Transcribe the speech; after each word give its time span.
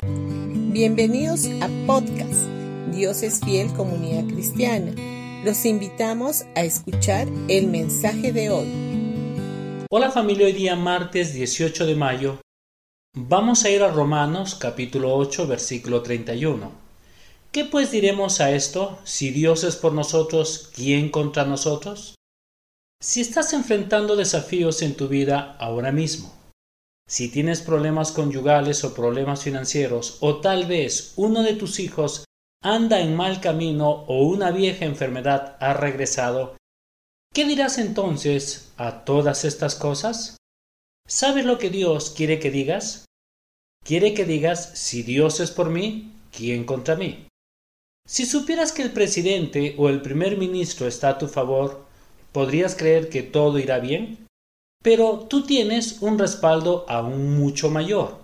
Bienvenidos 0.00 1.46
a 1.60 1.68
podcast 1.84 2.46
Dios 2.92 3.24
es 3.24 3.40
fiel 3.40 3.72
comunidad 3.72 4.32
cristiana. 4.32 4.92
Los 5.44 5.64
invitamos 5.64 6.44
a 6.54 6.62
escuchar 6.62 7.26
el 7.48 7.66
mensaje 7.66 8.32
de 8.32 8.50
hoy. 8.50 9.86
Hola 9.90 10.12
familia, 10.12 10.46
hoy 10.46 10.52
día 10.52 10.76
martes 10.76 11.34
18 11.34 11.84
de 11.84 11.96
mayo 11.96 12.40
vamos 13.16 13.64
a 13.64 13.70
ir 13.70 13.82
a 13.82 13.90
Romanos 13.90 14.54
capítulo 14.54 15.16
8 15.16 15.48
versículo 15.48 16.00
31. 16.00 16.70
¿Qué 17.50 17.64
pues 17.64 17.90
diremos 17.90 18.40
a 18.40 18.52
esto? 18.52 19.00
Si 19.02 19.30
Dios 19.30 19.64
es 19.64 19.74
por 19.74 19.94
nosotros, 19.94 20.70
¿quién 20.76 21.08
contra 21.08 21.44
nosotros? 21.44 22.14
Si 23.02 23.20
estás 23.20 23.52
enfrentando 23.52 24.14
desafíos 24.14 24.80
en 24.82 24.94
tu 24.94 25.08
vida 25.08 25.56
ahora 25.58 25.90
mismo, 25.90 26.37
si 27.08 27.30
tienes 27.30 27.62
problemas 27.62 28.12
conyugales 28.12 28.84
o 28.84 28.94
problemas 28.94 29.42
financieros, 29.42 30.18
o 30.20 30.40
tal 30.40 30.66
vez 30.66 31.14
uno 31.16 31.42
de 31.42 31.54
tus 31.54 31.80
hijos 31.80 32.26
anda 32.62 33.00
en 33.00 33.16
mal 33.16 33.40
camino 33.40 33.88
o 33.88 34.26
una 34.26 34.50
vieja 34.50 34.84
enfermedad 34.84 35.56
ha 35.58 35.72
regresado, 35.72 36.56
¿qué 37.32 37.46
dirás 37.46 37.78
entonces 37.78 38.72
a 38.76 39.04
todas 39.04 39.46
estas 39.46 39.74
cosas? 39.74 40.36
¿Sabes 41.08 41.46
lo 41.46 41.56
que 41.56 41.70
Dios 41.70 42.10
quiere 42.10 42.38
que 42.38 42.50
digas? 42.50 43.06
Quiere 43.82 44.12
que 44.12 44.26
digas, 44.26 44.72
si 44.74 45.02
Dios 45.02 45.40
es 45.40 45.50
por 45.50 45.70
mí, 45.70 46.12
¿quién 46.30 46.64
contra 46.64 46.94
mí? 46.94 47.26
Si 48.06 48.26
supieras 48.26 48.72
que 48.72 48.82
el 48.82 48.92
presidente 48.92 49.74
o 49.78 49.88
el 49.88 50.02
primer 50.02 50.36
ministro 50.36 50.86
está 50.86 51.10
a 51.10 51.18
tu 51.18 51.26
favor, 51.26 51.86
podrías 52.32 52.74
creer 52.74 53.08
que 53.08 53.22
todo 53.22 53.58
irá 53.58 53.78
bien, 53.78 54.27
pero 54.82 55.26
tú 55.28 55.44
tienes 55.44 56.02
un 56.02 56.18
respaldo 56.18 56.84
aún 56.88 57.38
mucho 57.38 57.70
mayor. 57.70 58.18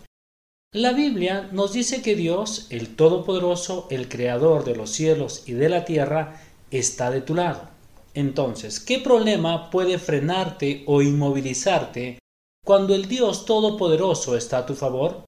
La 0.72 0.92
Biblia 0.92 1.48
nos 1.52 1.72
dice 1.72 2.02
que 2.02 2.16
Dios, 2.16 2.66
el 2.70 2.96
Todopoderoso, 2.96 3.86
el 3.90 4.08
Creador 4.08 4.64
de 4.64 4.74
los 4.74 4.90
cielos 4.90 5.44
y 5.46 5.52
de 5.52 5.68
la 5.68 5.84
tierra, 5.84 6.40
está 6.70 7.10
de 7.10 7.20
tu 7.20 7.34
lado. 7.34 7.68
Entonces, 8.14 8.80
¿qué 8.80 8.98
problema 8.98 9.70
puede 9.70 9.98
frenarte 9.98 10.82
o 10.86 11.02
inmovilizarte 11.02 12.18
cuando 12.64 12.94
el 12.94 13.06
Dios 13.06 13.44
Todopoderoso 13.44 14.36
está 14.36 14.58
a 14.58 14.66
tu 14.66 14.74
favor? 14.74 15.24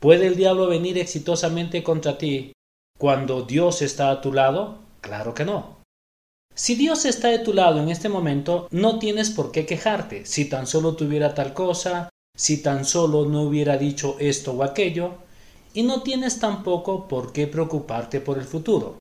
¿Puede 0.00 0.26
el 0.26 0.36
diablo 0.36 0.68
venir 0.68 0.98
exitosamente 0.98 1.82
contra 1.82 2.18
ti 2.18 2.52
cuando 2.98 3.42
Dios 3.42 3.82
está 3.82 4.10
a 4.10 4.20
tu 4.20 4.32
lado? 4.32 4.78
Claro 5.00 5.34
que 5.34 5.44
no. 5.44 5.78
Si 6.58 6.74
Dios 6.74 7.04
está 7.04 7.28
de 7.28 7.40
tu 7.40 7.52
lado 7.52 7.82
en 7.82 7.90
este 7.90 8.08
momento, 8.08 8.66
no 8.70 8.98
tienes 8.98 9.28
por 9.28 9.52
qué 9.52 9.66
quejarte. 9.66 10.24
Si 10.24 10.46
tan 10.48 10.66
solo 10.66 10.96
tuviera 10.96 11.34
tal 11.34 11.52
cosa, 11.52 12.08
si 12.34 12.62
tan 12.62 12.86
solo 12.86 13.26
no 13.26 13.42
hubiera 13.42 13.76
dicho 13.76 14.16
esto 14.20 14.52
o 14.52 14.62
aquello, 14.62 15.16
y 15.74 15.82
no 15.82 16.02
tienes 16.02 16.40
tampoco 16.40 17.08
por 17.08 17.34
qué 17.34 17.46
preocuparte 17.46 18.22
por 18.22 18.38
el 18.38 18.44
futuro. 18.44 18.98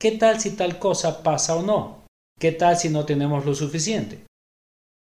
¿Qué 0.00 0.12
tal 0.12 0.40
si 0.40 0.56
tal 0.56 0.78
cosa 0.78 1.22
pasa 1.22 1.56
o 1.56 1.62
no? 1.62 2.04
¿Qué 2.40 2.52
tal 2.52 2.78
si 2.78 2.88
no 2.88 3.04
tenemos 3.04 3.44
lo 3.44 3.54
suficiente? 3.54 4.24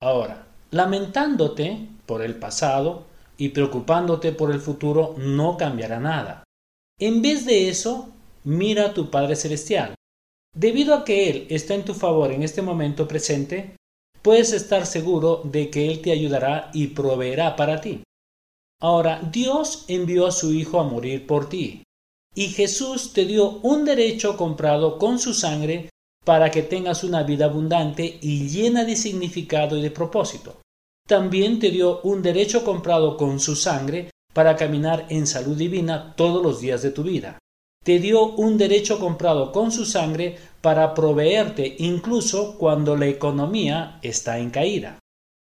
Ahora, 0.02 0.48
lamentándote 0.70 1.90
por 2.06 2.22
el 2.22 2.36
pasado 2.36 3.04
y 3.38 3.50
preocupándote 3.50 4.32
por 4.32 4.52
el 4.52 4.62
futuro 4.62 5.16
no 5.18 5.58
cambiará 5.58 6.00
nada. 6.00 6.46
En 6.98 7.22
vez 7.22 7.46
de 7.46 7.68
eso, 7.68 8.14
mira 8.46 8.86
a 8.86 8.94
tu 8.94 9.12
Padre 9.12 9.36
Celestial 9.36 9.96
Debido 10.54 10.94
a 10.94 11.06
que 11.06 11.30
Él 11.30 11.48
está 11.50 11.76
en 11.76 11.86
tu 11.86 11.94
favor 11.94 12.32
en 12.32 12.44
este 12.44 12.62
momento 12.62 13.08
presente, 13.08 13.78
puedes 14.22 14.52
estar 14.52 14.86
seguro 14.86 15.42
de 15.46 15.70
que 15.70 15.90
Él 15.90 16.02
te 16.02 16.12
ayudará 16.12 16.70
y 16.74 16.88
proveerá 16.88 17.56
para 17.56 17.80
ti. 17.80 18.04
Ahora, 18.82 19.22
Dios 19.32 19.86
envió 19.88 20.28
a 20.28 20.32
su 20.32 20.54
Hijo 20.54 20.80
a 20.80 20.84
morir 20.84 21.26
por 21.26 21.48
ti, 21.48 21.84
y 22.36 22.48
Jesús 22.48 23.14
te 23.14 23.26
dio 23.26 23.60
un 23.60 23.86
derecho 23.86 24.36
comprado 24.36 24.98
con 24.98 25.20
su 25.20 25.34
sangre 25.34 25.90
para 26.26 26.52
que 26.52 26.64
tengas 26.64 27.04
una 27.04 27.24
vida 27.24 27.46
abundante 27.46 28.20
y 28.22 28.50
llena 28.50 28.84
de 28.84 28.96
significado 28.96 29.78
y 29.78 29.82
de 29.82 29.92
propósito. 29.92 30.62
También 31.08 31.60
te 31.60 31.72
dio 31.72 32.02
un 32.02 32.22
derecho 32.22 32.64
comprado 32.64 33.18
con 33.18 33.40
su 33.40 33.56
sangre 33.56 34.10
para 34.34 34.56
caminar 34.56 35.08
en 35.10 35.28
salud 35.28 35.58
divina 35.58 36.14
todos 36.16 36.44
los 36.44 36.60
días 36.60 36.82
de 36.82 36.92
tu 36.92 37.04
vida 37.04 37.41
te 37.84 37.98
dio 37.98 38.28
un 38.34 38.58
derecho 38.58 39.00
comprado 39.00 39.52
con 39.52 39.72
su 39.72 39.86
sangre 39.86 40.38
para 40.62 40.94
proveerte 40.94 41.76
incluso 41.80 42.58
cuando 42.58 42.96
la 42.96 43.08
economía 43.08 44.00
está 44.04 44.38
en 44.38 44.52
caída. 44.52 45.00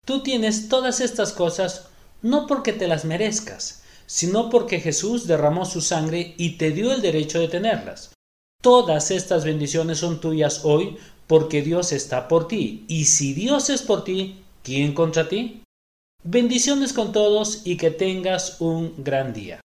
Tú 0.04 0.22
tienes 0.22 0.68
todas 0.68 1.00
estas 1.00 1.32
cosas 1.32 1.88
no 2.22 2.46
porque 2.46 2.72
te 2.72 2.88
las 2.88 3.04
merezcas, 3.04 3.82
sino 4.06 4.50
porque 4.50 4.80
Jesús 4.80 5.26
derramó 5.26 5.64
su 5.64 5.80
sangre 5.80 6.34
y 6.36 6.58
te 6.58 6.72
dio 6.72 6.92
el 6.92 7.02
derecho 7.02 7.38
de 7.38 7.48
tenerlas. 7.48 8.12
Todas 8.62 9.10
estas 9.10 9.44
bendiciones 9.44 9.98
son 9.98 10.20
tuyas 10.20 10.64
hoy 10.64 10.96
porque 11.26 11.62
Dios 11.62 11.92
está 11.92 12.26
por 12.26 12.48
ti. 12.48 12.84
Y 12.88 13.04
si 13.04 13.34
Dios 13.34 13.70
es 13.70 13.82
por 13.82 14.02
ti, 14.02 14.42
¿quién 14.62 14.94
contra 14.94 15.28
ti? 15.28 15.62
Bendiciones 16.24 16.92
con 16.92 17.12
todos 17.12 17.62
y 17.64 17.76
que 17.76 17.92
tengas 17.92 18.60
un 18.60 18.94
gran 19.04 19.32
día. 19.32 19.60